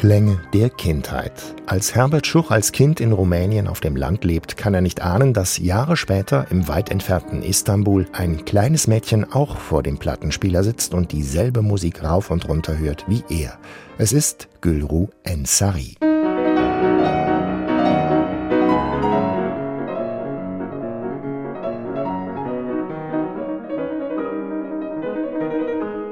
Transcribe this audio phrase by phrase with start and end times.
[0.00, 1.30] Klänge der Kindheit.
[1.66, 5.34] Als Herbert Schuch als Kind in Rumänien auf dem Land lebt, kann er nicht ahnen,
[5.34, 10.94] dass Jahre später im weit entfernten Istanbul ein kleines Mädchen auch vor dem Plattenspieler sitzt
[10.94, 13.58] und dieselbe Musik rauf und runter hört wie er.
[13.98, 15.98] Es ist Gülru Ensari.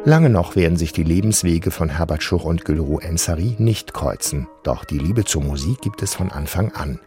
[0.08, 4.48] Lange noch werden sich die Lebenswege von Herbert Schuch und Gülru Ensari nicht kreuzen.
[4.62, 6.98] Doch die Liebe zur Musik gibt es von Anfang an.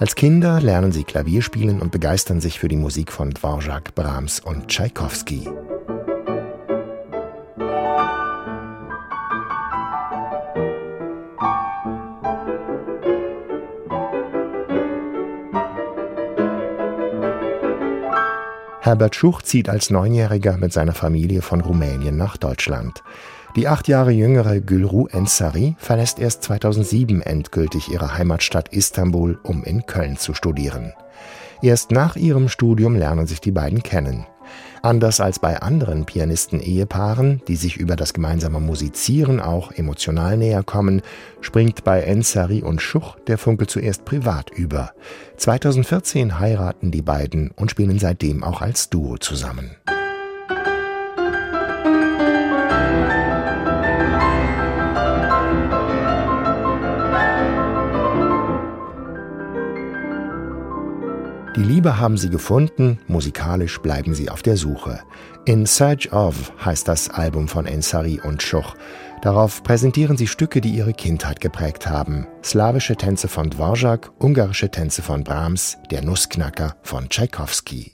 [0.00, 4.40] Als Kinder lernen sie Klavier spielen und begeistern sich für die Musik von Dvorak, Brahms
[4.40, 5.48] und Tschaikowski.
[18.88, 23.02] Herbert Schuch zieht als Neunjähriger mit seiner Familie von Rumänien nach Deutschland.
[23.54, 29.84] Die acht Jahre jüngere Gülru Ensari verlässt erst 2007 endgültig ihre Heimatstadt Istanbul, um in
[29.84, 30.94] Köln zu studieren.
[31.60, 34.24] Erst nach ihrem Studium lernen sich die beiden kennen.
[34.82, 41.02] Anders als bei anderen Pianisten-Ehepaaren, die sich über das gemeinsame Musizieren auch emotional näher kommen,
[41.40, 44.92] springt bei Ensari und Schuch der Funke zuerst privat über.
[45.36, 49.76] 2014 heiraten die beiden und spielen seitdem auch als Duo zusammen.
[61.58, 65.00] Die Liebe haben sie gefunden, musikalisch bleiben sie auf der Suche.
[65.44, 68.76] In Search of heißt das Album von Ensari und Schuch.
[69.22, 72.28] Darauf präsentieren sie Stücke, die ihre Kindheit geprägt haben.
[72.44, 77.90] Slawische Tänze von Dvorak, ungarische Tänze von Brahms, der Nussknacker von Tschaikowski.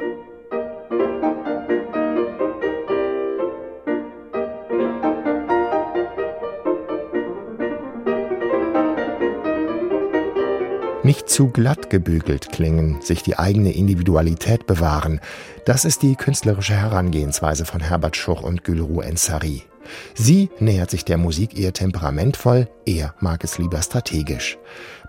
[11.05, 15.21] Nicht zu glatt gebügelt klingen, sich die eigene Individualität bewahren,
[15.67, 19.65] das ist die künstlerische Herangehensweise von Herbert Schuch und Gülru Ensari.
[20.15, 24.59] Sie nähert sich der Musik eher temperamentvoll, er mag es lieber strategisch.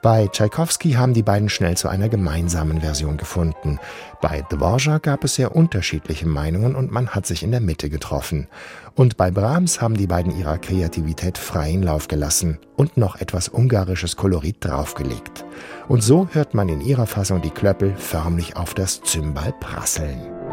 [0.01, 3.79] Bei Tschaikowski haben die beiden schnell zu einer gemeinsamen Version gefunden.
[4.21, 8.47] Bei Dvorak gab es sehr unterschiedliche Meinungen und man hat sich in der Mitte getroffen.
[8.93, 14.15] Und bei Brahms haben die beiden ihrer Kreativität freien Lauf gelassen und noch etwas ungarisches
[14.15, 15.43] Kolorit draufgelegt.
[15.87, 20.44] Und so hört man in ihrer Fassung die Klöppel förmlich auf das Zymbal prasseln.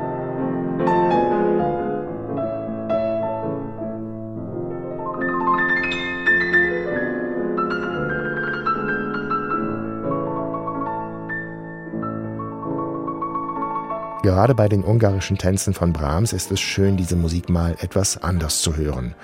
[14.22, 18.62] Gerade bei den ungarischen Tänzen von Brahms ist es schön, diese Musik mal etwas anders
[18.62, 19.16] zu hören.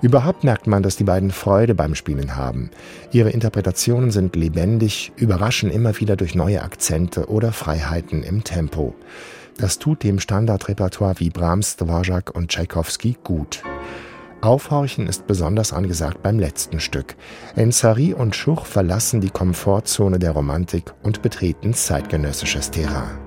[0.00, 2.70] Überhaupt merkt man, dass die beiden Freude beim Spielen haben.
[3.12, 8.94] Ihre Interpretationen sind lebendig, überraschen immer wieder durch neue Akzente oder Freiheiten im Tempo.
[9.58, 13.62] Das tut dem Standardrepertoire wie Brahms, Dvorak und Tschaikowski gut.
[14.42, 17.16] Aufhorchen ist besonders angesagt beim letzten Stück.
[17.56, 23.25] Ensari und Schuch verlassen die Komfortzone der Romantik und betreten zeitgenössisches Terrain.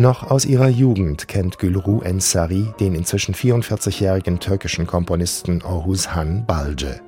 [0.00, 7.02] Noch aus ihrer Jugend kennt Gülru Ensari den inzwischen 44-jährigen türkischen Komponisten Orhuzhan Balce.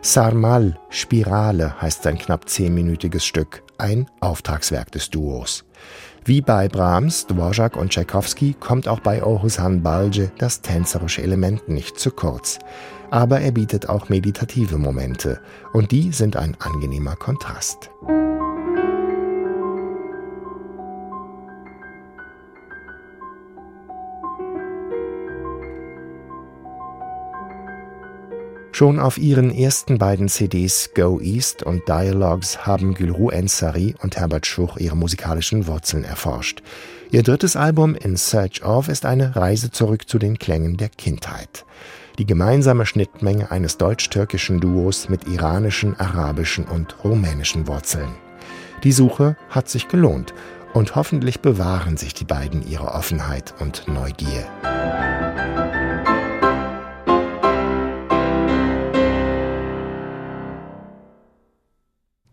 [0.00, 5.66] Sarmal, Spirale heißt sein knapp zehnminütiges Stück, ein Auftragswerk des Duos.
[6.24, 11.98] Wie bei Brahms, Dvorak und Tchaikovsky kommt auch bei Orhuzhan Balce das tänzerische Element nicht
[11.98, 12.58] zu kurz.
[13.10, 15.42] Aber er bietet auch meditative Momente,
[15.74, 17.90] und die sind ein angenehmer Kontrast.
[28.80, 34.46] Schon auf ihren ersten beiden CDs Go East und Dialogues haben Gülru Ensari und Herbert
[34.46, 36.62] Schuch ihre musikalischen Wurzeln erforscht.
[37.10, 41.66] Ihr drittes Album In Search of ist eine Reise zurück zu den Klängen der Kindheit.
[42.18, 48.08] Die gemeinsame Schnittmenge eines deutsch-türkischen Duos mit iranischen, arabischen und rumänischen Wurzeln.
[48.82, 50.32] Die Suche hat sich gelohnt
[50.72, 54.46] und hoffentlich bewahren sich die beiden ihre Offenheit und Neugier.